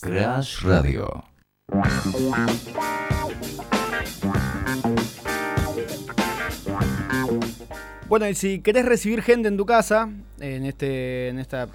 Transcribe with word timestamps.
Crash 0.00 0.62
Radio. 0.62 1.24
Bueno, 8.08 8.28
y 8.28 8.34
si 8.34 8.60
querés 8.60 8.86
recibir 8.86 9.22
gente 9.22 9.48
en 9.48 9.56
tu 9.56 9.66
casa, 9.66 10.08
en 10.40 10.64
este, 10.64 11.28
en 11.28 11.38
esta, 11.38 11.68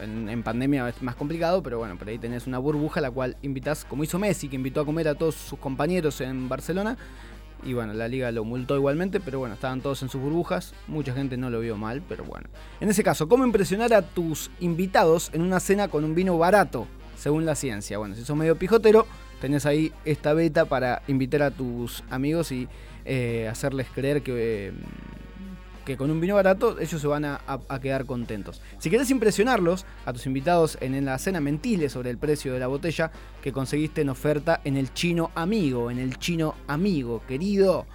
en, 0.00 0.28
en 0.30 0.42
pandemia 0.42 0.88
es 0.88 1.02
más 1.02 1.14
complicado, 1.14 1.62
pero 1.62 1.78
bueno, 1.78 1.96
por 1.98 2.08
ahí 2.08 2.18
tenés 2.18 2.46
una 2.46 2.58
burbuja 2.58 3.00
la 3.02 3.10
cual 3.10 3.36
invitas, 3.42 3.84
como 3.84 4.02
hizo 4.02 4.18
Messi, 4.18 4.48
que 4.48 4.56
invitó 4.56 4.80
a 4.80 4.86
comer 4.86 5.08
a 5.08 5.14
todos 5.14 5.34
sus 5.34 5.58
compañeros 5.58 6.22
en 6.22 6.48
Barcelona. 6.48 6.96
Y 7.64 7.74
bueno, 7.74 7.92
la 7.94 8.08
liga 8.08 8.30
lo 8.32 8.44
multó 8.44 8.76
igualmente, 8.76 9.20
pero 9.20 9.38
bueno, 9.38 9.54
estaban 9.54 9.80
todos 9.80 10.02
en 10.02 10.08
sus 10.08 10.20
burbujas. 10.20 10.74
Mucha 10.88 11.14
gente 11.14 11.36
no 11.36 11.50
lo 11.50 11.60
vio 11.60 11.76
mal, 11.76 12.02
pero 12.08 12.24
bueno. 12.24 12.48
En 12.80 12.88
ese 12.88 13.04
caso, 13.04 13.28
¿cómo 13.28 13.44
impresionar 13.44 13.92
a 13.94 14.02
tus 14.02 14.50
invitados 14.60 15.30
en 15.32 15.42
una 15.42 15.60
cena 15.60 15.88
con 15.88 16.04
un 16.04 16.14
vino 16.14 16.36
barato, 16.38 16.86
según 17.16 17.46
la 17.46 17.54
ciencia? 17.54 17.98
Bueno, 17.98 18.16
si 18.16 18.24
sos 18.24 18.36
medio 18.36 18.56
pijotero, 18.56 19.06
tenés 19.40 19.66
ahí 19.66 19.92
esta 20.04 20.34
beta 20.34 20.64
para 20.64 21.02
invitar 21.06 21.42
a 21.42 21.50
tus 21.50 22.02
amigos 22.10 22.50
y 22.50 22.68
eh, 23.04 23.48
hacerles 23.50 23.88
creer 23.94 24.22
que, 24.22 24.68
eh, 24.68 24.72
que 25.84 25.96
con 25.96 26.10
un 26.10 26.20
vino 26.20 26.34
barato 26.34 26.78
ellos 26.78 27.00
se 27.00 27.06
van 27.06 27.24
a, 27.24 27.40
quedar 27.80 28.06
contentos. 28.06 28.60
Si 28.78 28.90
querés 28.90 29.10
impresionarlos 29.10 29.84
a 30.06 30.12
tus 30.12 30.26
invitados 30.26 30.78
en, 30.80 31.04
la 31.04 31.18
cena, 31.18 31.40
mentile 31.40 31.88
sobre 31.88 32.10
el 32.10 32.18
precio 32.18 32.52
de 32.52 32.60
la 32.60 32.66
botella 32.66 33.10
que 33.42 33.52
conseguiste 33.52 34.00
en 34.00 34.08
oferta 34.08 34.60
en 34.64 34.76
el 34.76 34.92
chino 34.92 35.30
amigo, 35.34 35.90
en 35.90 35.98
el 35.98 36.18
chino 36.18 36.54
amigo, 36.68 37.22
querido. 37.26 37.86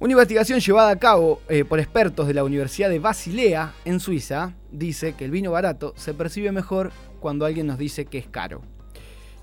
Una 0.00 0.12
investigación 0.12 0.60
llevada 0.60 0.90
a 0.90 0.96
cabo 0.96 1.40
eh, 1.48 1.64
por 1.64 1.80
expertos 1.80 2.28
de 2.28 2.34
la 2.34 2.44
Universidad 2.44 2.88
de 2.88 3.00
Basilea, 3.00 3.74
en 3.84 3.98
Suiza, 3.98 4.54
dice 4.70 5.14
que 5.14 5.24
el 5.24 5.32
vino 5.32 5.50
barato 5.50 5.92
se 5.96 6.14
percibe 6.14 6.52
mejor 6.52 6.92
cuando 7.20 7.44
alguien 7.44 7.66
nos 7.66 7.78
dice 7.78 8.04
que 8.04 8.18
es 8.18 8.28
caro. 8.28 8.62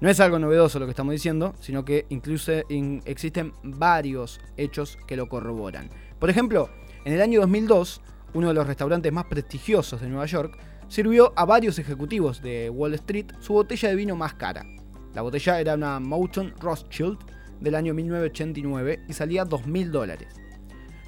No 0.02 0.10
es 0.10 0.20
algo 0.20 0.40
novedoso 0.40 0.80
lo 0.80 0.86
que 0.86 0.92
estamos 0.92 1.14
diciendo, 1.14 1.56
sino 1.60 1.84
que 1.86 2.06
incluso 2.10 2.52
in- 2.70 3.02
existen 3.06 3.54
varios 3.64 4.40
hechos 4.58 4.98
que 5.08 5.16
lo 5.16 5.28
corroboran. 5.28 5.90
Por 6.20 6.30
ejemplo, 6.30 6.70
en 7.06 7.14
el 7.14 7.22
año 7.22 7.40
2002, 7.42 8.02
uno 8.34 8.48
de 8.48 8.54
los 8.56 8.66
restaurantes 8.66 9.14
más 9.14 9.26
prestigiosos 9.26 10.02
de 10.02 10.10
Nueva 10.10 10.26
York 10.26 10.58
sirvió 10.88 11.34
a 11.36 11.46
varios 11.46 11.78
ejecutivos 11.78 12.42
de 12.42 12.70
Wall 12.72 12.96
Street 12.96 13.28
su 13.40 13.54
botella 13.54 13.90
de 13.90 13.96
vino 13.96 14.16
más 14.16 14.34
cara. 14.34 14.66
La 15.14 15.22
botella 15.22 15.60
era 15.60 15.76
una 15.76 16.00
Mountain 16.00 16.56
Rothschild 16.60 17.20
del 17.62 17.76
año 17.76 17.94
1989 17.94 19.04
y 19.08 19.14
salía 19.14 19.46
2.000 19.46 19.92
dólares. 19.92 20.30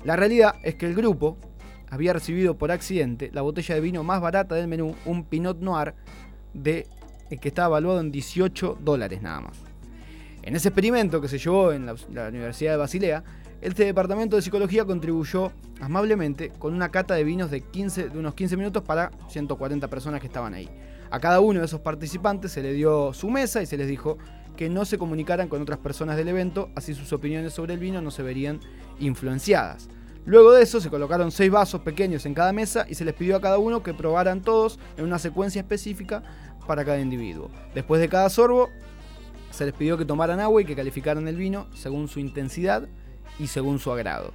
La 0.04 0.16
realidad 0.16 0.56
es 0.64 0.76
que 0.76 0.86
el 0.86 0.94
grupo 0.94 1.38
había 1.90 2.14
recibido 2.14 2.60
por 2.60 2.72
accidente 2.72 3.32
la 3.34 3.42
botella 3.42 3.74
de 3.74 3.82
vino 3.82 4.04
más 4.04 4.22
barata 4.22 4.54
del 4.54 4.68
menú, 4.68 4.96
un 5.06 5.26
Pinot 5.26 5.60
Noir 5.60 5.96
de, 6.54 6.86
eh, 7.32 7.38
que 7.38 7.48
estaba 7.48 7.70
evaluado 7.70 8.02
en 8.02 8.12
18 8.12 8.78
dólares 8.82 9.24
nada 9.24 9.42
más. 9.42 9.58
En 10.44 10.56
ese 10.56 10.70
experimento 10.70 11.20
que 11.20 11.28
se 11.28 11.40
llevó 11.40 11.74
en 11.74 11.88
la 11.88 12.28
Universidad 12.28 12.74
de 12.74 12.78
Basilea, 12.78 13.24
este 13.62 13.86
departamento 13.86 14.36
de 14.36 14.42
psicología 14.42 14.86
contribuyó 14.86 15.52
amablemente 15.82 16.52
con 16.60 16.74
una 16.74 16.90
cata 16.90 17.16
de 17.16 17.24
vinos 17.24 17.50
de, 17.50 17.62
15, 17.62 18.10
de 18.10 18.20
unos 18.20 18.36
15 18.36 18.56
minutos 18.56 18.84
para 18.84 19.12
140 19.30 19.88
personas 19.88 20.22
que 20.22 20.28
estaban 20.28 20.54
ahí. 20.54 20.70
A 21.10 21.20
cada 21.20 21.40
uno 21.40 21.60
de 21.60 21.66
esos 21.66 21.80
participantes 21.80 22.52
se 22.52 22.62
le 22.62 22.74
dio 22.74 23.14
su 23.14 23.30
mesa 23.30 23.62
y 23.62 23.66
se 23.66 23.78
les 23.78 23.88
dijo 23.88 24.18
que 24.56 24.70
no 24.70 24.86
se 24.86 24.98
comunicaran 24.98 25.48
con 25.48 25.62
otras 25.62 25.80
personas 25.80 26.18
del 26.18 26.28
evento, 26.28 26.70
así 26.76 26.94
sus 26.94 27.14
opiniones 27.14 27.54
sobre 27.54 27.74
el 27.74 27.80
vino 27.80 28.02
no 28.02 28.12
se 28.12 28.24
verían 28.24 28.60
influenciadas. 29.00 29.88
Luego 30.26 30.52
de 30.52 30.62
eso 30.62 30.82
se 30.82 30.90
colocaron 30.90 31.32
seis 31.32 31.50
vasos 31.50 31.82
pequeños 31.82 32.26
en 32.26 32.34
cada 32.34 32.52
mesa 32.52 32.86
y 32.90 32.96
se 32.96 33.06
les 33.06 33.14
pidió 33.14 33.38
a 33.38 33.42
cada 33.42 33.60
uno 33.60 33.82
que 33.82 33.94
probaran 33.94 34.42
todos 34.42 34.78
en 34.98 35.06
una 35.06 35.20
secuencia 35.20 35.62
específica 35.62 36.22
para 36.68 36.84
cada 36.84 37.00
individuo. 37.00 37.50
Después 37.74 38.02
de 38.02 38.10
cada 38.10 38.30
sorbo 38.30 38.70
se 39.52 39.66
les 39.66 39.74
pidió 39.74 39.98
que 39.98 40.06
tomaran 40.06 40.42
agua 40.42 40.62
y 40.62 40.66
que 40.66 40.76
calificaran 40.76 41.28
el 41.28 41.38
vino 41.38 41.68
según 41.74 42.10
su 42.10 42.20
intensidad 42.20 42.90
y 43.40 43.48
según 43.48 43.80
su 43.80 43.92
agrado. 43.92 44.34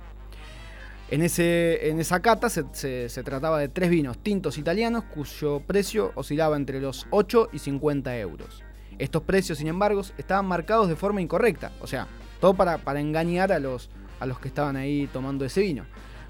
En, 1.10 1.22
ese, 1.22 1.90
en 1.90 2.00
esa 2.00 2.20
cata 2.20 2.48
se, 2.48 2.64
se- 2.72 3.22
trataba 3.22 3.58
de 3.58 3.68
tres 3.68 3.90
vinos 3.90 4.16
tintos 4.18 4.56
italianos 4.56 5.04
cuyo 5.04 5.60
precio 5.60 6.12
oscilaba 6.14 6.56
entre 6.56 6.80
los 6.80 7.06
8 7.10 7.50
y 7.52 7.58
50 7.58 8.16
euros. 8.18 8.62
Estos 8.98 9.22
precios, 9.22 9.58
sin 9.58 9.66
embargo, 9.68 10.00
estaban 10.16 10.46
marcados 10.46 10.88
de 10.88 10.96
forma 10.96 11.20
incorrecta, 11.20 11.72
o 11.80 11.86
sea, 11.86 12.06
todo 12.40 12.54
para, 12.54 12.78
para 12.78 13.00
engañar 13.00 13.52
a 13.52 13.58
los, 13.58 13.90
a 14.20 14.26
los 14.26 14.38
que 14.38 14.48
estaban 14.48 14.76
ahí 14.76 15.06
tomando 15.12 15.44
ese 15.44 15.60
vino. 15.60 15.84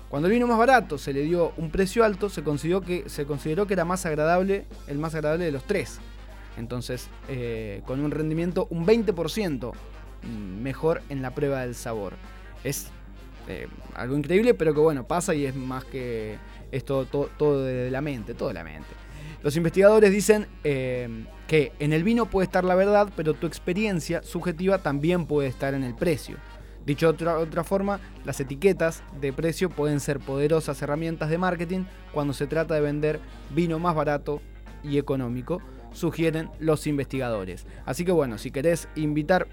Cuando 0.09 0.27
el 0.29 0.35
vino 0.35 0.47
más 0.47 0.59
barato 0.59 0.99
se 0.99 1.13
le 1.13 1.23
dio 1.23 1.53
un 1.57 1.71
precio 1.71 2.05
alto, 2.05 2.29
se 2.29 2.43
consideró 2.43 2.81
que, 2.83 3.09
se 3.09 3.25
consideró 3.25 3.67
que 3.67 3.75
era 3.75 3.85
más 3.85 4.05
agradable, 4.05 4.67
el 4.89 4.99
más 4.99 5.15
agradable 5.15 5.45
de 5.45 5.53
los 5.53 5.65
tres. 5.65 6.01
Entonces, 6.59 7.09
eh, 7.29 7.83
con 7.87 8.01
un 8.01 8.11
rendimiento 8.11 8.67
un 8.71 8.85
20% 8.87 9.73
mejor 10.61 11.03
en 11.09 11.23
la 11.23 11.35
prueba 11.35 11.61
del 11.63 11.75
sabor. 11.75 12.15
Es 12.65 12.89
eh, 13.49 13.69
algo 13.95 14.17
increíble, 14.17 14.55
pero 14.55 14.75
que 14.75 14.81
bueno, 14.81 15.07
pasa 15.07 15.35
y 15.35 15.47
es 15.47 15.55
más 15.55 15.85
que 15.85 16.37
esto 16.71 17.07
todo, 17.07 17.29
todo 17.37 17.65
de 17.65 17.91
la 17.91 18.01
mente, 18.01 18.35
todo 18.35 18.49
de 18.49 18.55
la 18.55 18.65
mente. 18.65 18.89
Los 19.43 19.57
investigadores 19.57 20.13
dicen 20.13 20.47
eh, 20.63 21.25
que 21.49 21.73
en 21.81 21.93
el 21.93 22.05
vino 22.05 22.27
puede 22.27 22.45
estar 22.45 22.65
la 22.65 22.77
verdad, 22.77 23.11
pero 23.17 23.35
tu 23.35 23.47
experiencia 23.47 24.23
subjetiva 24.23 24.79
también 24.79 25.27
puede 25.27 25.49
estar 25.49 25.75
en 25.75 25.83
el 25.83 25.95
precio. 25.95 26.37
Dicho 26.87 27.07
de 27.07 27.13
otra, 27.13 27.39
otra 27.39 27.65
forma, 27.65 28.01
las 28.25 28.41
etiquetas 28.41 29.03
de 29.21 29.33
precio 29.33 29.69
pueden 29.69 30.01
ser 30.01 30.21
poderosas 30.21 30.81
herramientas 30.83 31.29
de 31.29 31.39
marketing 31.39 31.85
cuando 32.13 32.33
se 32.33 32.47
trata 32.47 32.75
de 32.75 32.81
vender 32.81 33.21
vino 33.55 33.79
más 33.79 33.95
barato 33.95 34.41
y 34.85 34.99
económico, 34.99 35.61
sugieren 35.93 36.49
los 36.59 36.87
investigadores. 36.87 37.67
Así 37.85 38.05
que 38.05 38.13
bueno, 38.13 38.39
si 38.39 38.51
querés 38.51 38.89
invitar 38.95 39.47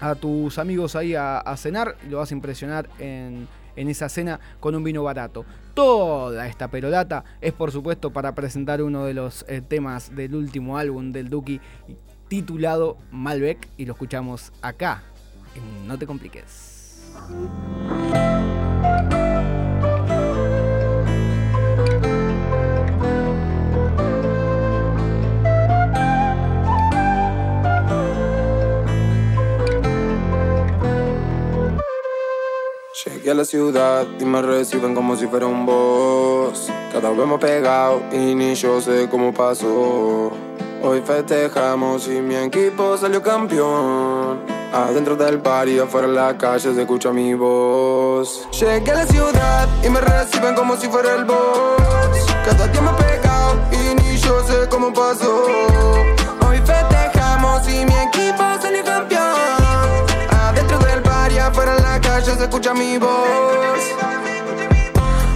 a 0.00 0.14
tus 0.14 0.58
amigos 0.58 0.96
ahí 0.96 1.14
a, 1.14 1.42
cenar, 1.56 1.96
lo 2.08 2.18
vas 2.18 2.30
a 2.30 2.34
impresionar 2.34 2.88
en, 2.98 3.46
en 3.76 3.88
esa 3.88 4.08
cena 4.08 4.40
con 4.60 4.74
un 4.74 4.84
vino 4.84 5.02
barato. 5.02 5.44
Toda 5.74 6.46
esta 6.46 6.68
perolata 6.68 7.24
es 7.40 7.52
por 7.52 7.72
supuesto 7.72 8.10
para 8.10 8.34
presentar 8.34 8.82
uno 8.82 9.04
de 9.04 9.14
los 9.14 9.44
eh, 9.48 9.60
temas 9.60 10.14
del 10.14 10.34
último 10.34 10.78
álbum 10.78 11.12
del 11.12 11.28
Duki 11.28 11.60
titulado 12.28 12.96
Malbec 13.10 13.68
y 13.76 13.86
lo 13.86 13.94
escuchamos 13.94 14.52
acá 14.62 15.02
No 15.86 15.98
te 15.98 16.06
compliques. 16.06 17.10
A 33.30 33.34
la 33.34 33.44
ciudad 33.44 34.06
y 34.18 34.24
me 34.24 34.42
reciben 34.42 34.94
como 34.94 35.16
si 35.16 35.26
fuera 35.26 35.46
un 35.46 35.64
boss. 35.64 36.68
Cada 36.92 37.10
vez 37.10 37.26
más 37.26 37.38
pegado 37.38 38.02
y 38.12 38.34
ni 38.34 38.54
yo 38.54 38.80
sé 38.80 39.08
cómo 39.08 39.32
pasó. 39.32 40.32
Hoy 40.82 41.02
festejamos 41.04 42.08
y 42.08 42.20
mi 42.20 42.34
equipo 42.34 42.96
salió 42.96 43.22
campeón. 43.22 44.40
Adentro 44.72 45.16
del 45.16 45.38
bar 45.38 45.68
y 45.68 45.78
afuera 45.78 46.08
en 46.08 46.14
la 46.14 46.36
calle 46.36 46.74
se 46.74 46.80
escucha 46.80 47.12
mi 47.12 47.34
voz. 47.34 48.48
Llegué 48.52 48.90
a 48.90 48.94
la 48.94 49.06
ciudad 49.06 49.68
y 49.84 49.90
me 49.90 50.00
reciben 50.00 50.54
como 50.54 50.76
si 50.76 50.88
fuera 50.88 51.14
el 51.14 51.24
boss. 51.24 52.26
Cada 52.44 52.66
día 52.66 52.80
más 52.80 52.96
pegado 52.96 53.60
y 53.70 53.94
ni 53.94 54.16
yo 54.18 54.42
sé 54.44 54.68
cómo 54.68 54.92
pasó. 54.92 55.44
Hoy 56.48 56.58
festejamos 56.58 57.68
y 57.68 57.84
mi 57.84 57.94
equipo 57.94 58.44
salió 58.60 58.84
campeón. 58.84 59.39
Escucha 62.44 62.74
mi 62.74 62.98
voz. 62.98 63.10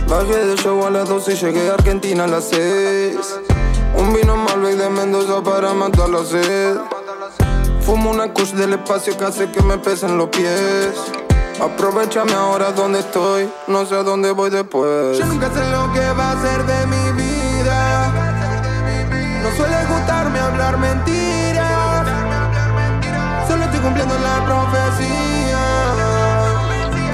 Bajé 0.08 0.46
del 0.46 0.58
show 0.58 0.86
a 0.86 0.90
las 0.90 1.08
12 1.08 1.32
y 1.32 1.36
llegué 1.36 1.70
a 1.70 1.74
Argentina 1.74 2.24
a 2.24 2.26
las 2.26 2.48
6. 2.48 3.16
Un 3.96 4.12
vino 4.12 4.36
Malbec 4.36 4.76
de 4.76 4.90
Mendoza 4.90 5.42
para 5.42 5.72
matar 5.72 6.08
la 6.08 6.24
sed. 6.24 6.76
Fumo 7.80 8.10
una 8.10 8.32
kush 8.32 8.52
del 8.52 8.74
espacio 8.74 9.16
que 9.16 9.24
hace 9.24 9.50
que 9.50 9.62
me 9.62 9.78
pesen 9.78 10.16
los 10.16 10.28
pies. 10.28 10.94
Aprovechame 11.60 12.32
ahora 12.32 12.72
donde 12.72 13.00
estoy, 13.00 13.48
no 13.68 13.86
sé 13.86 13.94
a 13.94 14.02
dónde 14.02 14.32
voy 14.32 14.50
después. 14.50 15.18
Yo 15.18 15.26
nunca 15.26 15.50
sé 15.50 15.64
lo 15.70 15.92
que 15.92 16.00
va 16.12 16.32
a 16.32 16.42
ser 16.42 16.64
de 16.64 16.86
mi 16.86 17.13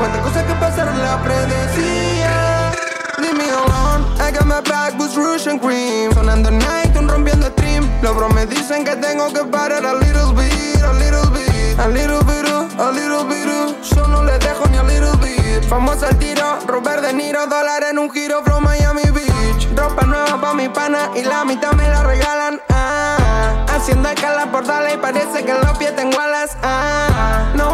Cuántas 0.01 0.23
cosas 0.23 0.45
que 0.45 0.55
pasaron 0.55 0.99
la 0.99 1.23
predecía. 1.23 2.73
Leave 3.19 3.37
me 3.37 3.51
alone, 3.51 4.07
I 4.19 4.33
got 4.33 4.47
my 4.47 4.63
back 4.63 4.99
with 4.99 5.15
rouge 5.15 5.47
and 5.47 5.61
cream. 5.61 6.11
Sonando 6.15 6.51
night, 6.51 6.97
un 6.97 7.07
rompiendo 7.07 7.49
stream. 7.49 7.87
Los 8.01 8.17
bros 8.17 8.33
me 8.33 8.47
dicen 8.47 8.83
que 8.83 8.97
tengo 8.97 9.31
que 9.31 9.45
parar 9.45 9.85
a 9.85 9.93
little 9.93 10.33
bit, 10.33 10.83
a 10.83 10.95
little 10.95 11.29
bit, 11.31 11.79
a 11.79 11.89
little 11.89 12.25
bit, 12.25 12.47
a 12.79 12.91
little 12.91 13.25
bit. 13.25 13.47
Yo 13.95 14.07
no 14.07 14.25
le 14.25 14.39
dejo 14.39 14.65
ni 14.71 14.79
a 14.79 14.83
little 14.85 15.17
bit. 15.19 15.69
Famoso 15.69 16.07
al 16.07 16.17
tiro, 16.17 16.61
Robert 16.67 17.03
De 17.03 17.13
Niro, 17.13 17.47
dólar 17.47 17.85
en 17.91 17.99
un 17.99 18.11
giro 18.11 18.43
from 18.43 18.65
Miami 18.65 19.03
Beach. 19.13 19.69
Ropa 19.77 20.07
nueva 20.07 20.41
pa' 20.41 20.55
mi 20.55 20.71
pana 20.71 21.11
y 21.15 21.25
la 21.25 21.45
mitad 21.45 21.73
me 21.73 21.87
la 21.87 22.03
regalan. 22.05 22.59
Ah. 22.71 23.67
Haciendo 23.69 24.09
escala 24.09 24.51
por 24.51 24.67
darle 24.67 24.95
y 24.95 24.97
parece 24.97 25.45
que 25.45 25.51
en 25.51 25.61
los 25.61 25.77
pies 25.79 25.95
tengo 25.95 26.19
alas. 26.19 26.57
Ah, 26.63 27.53
no 27.55 27.70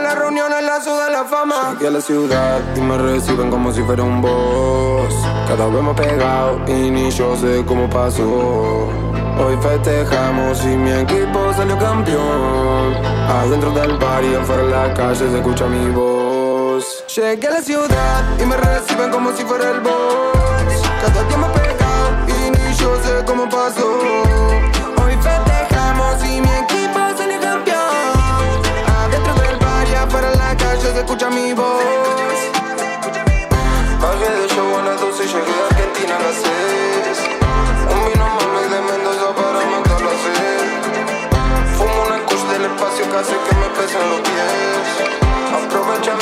celular, 0.00 0.18
fue 0.18 0.40
acá 0.40 0.60
la 0.60 0.80
ciudad 0.80 1.10
la 1.10 1.24
fama. 1.24 1.76
A 1.78 1.90
la 1.90 2.00
ciudad 2.00 2.60
y 2.76 2.80
me 2.80 2.96
reciben 2.98 3.50
como 3.50 3.72
si 3.72 3.82
fuera 3.82 4.02
un 4.02 4.20
boss. 4.20 5.14
Cada 5.46 5.66
vez 5.66 5.82
más 5.82 5.94
pegado 5.94 6.60
y 6.66 6.90
ni 6.90 7.10
yo 7.10 7.36
sé 7.36 7.64
cómo 7.66 7.88
pasó. 7.88 8.88
Hoy 9.38 9.56
festejamos 9.60 10.64
y 10.64 10.76
mi 10.76 10.92
equipo 10.92 11.52
salió 11.54 11.78
campeón. 11.78 12.94
Adentro 13.28 13.70
del 13.72 13.96
bar 13.98 14.24
y 14.24 14.34
afuera 14.34 14.62
en 14.62 14.70
la 14.70 14.94
calle 14.94 15.30
se 15.30 15.38
escucha 15.38 15.66
mi 15.66 15.90
voz. 15.90 17.04
Llegué 17.14 17.48
a 17.48 17.50
la 17.50 17.62
ciudad 17.62 18.24
y 18.40 18.46
me 18.46 18.56
reciben 18.56 19.10
como 19.10 19.32
si 19.32 19.44
fuera 19.44 19.70
el 19.70 19.80
boss. 19.80 19.89
mi 31.30 31.52
voz. 31.52 32.38
Bajé 34.02 34.30
de 34.40 34.48
show 34.48 34.78
a 34.78 34.82
las 34.82 35.00
12 35.00 35.24
y 35.24 35.26
llegué 35.26 35.54
a 35.60 35.66
Argentina 35.70 36.16
a 36.16 36.22
las 36.26 36.36
6. 36.36 37.18
Un 37.92 38.00
vino 38.06 38.24
mami 38.36 38.64
de 38.72 38.80
Mendoza 38.88 39.28
para 39.38 39.60
matar 39.72 40.00
la 40.08 40.14
sed. 40.24 40.66
Fumo 41.76 41.98
una 42.06 42.18
cush 42.26 42.44
del 42.52 42.64
espacio 42.64 43.04
que 43.10 43.16
hace 43.16 43.36
que 43.46 43.54
me 43.60 43.68
pesen 43.76 44.04
los 44.10 44.20
pies. 44.28 44.86
Aprovecha 45.58 46.12